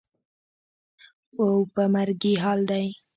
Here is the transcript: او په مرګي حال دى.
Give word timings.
او 1.39 1.53
په 1.73 1.83
مرګي 1.93 2.33
حال 2.43 2.59
دى. 2.71 2.85